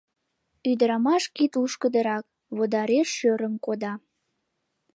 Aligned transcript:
Ӱдырамаш 0.71 1.23
кид 1.35 1.51
лушкыдырак, 1.59 2.25
водареш 2.55 3.09
шӧрым 3.17 3.53
кода. 3.65 3.93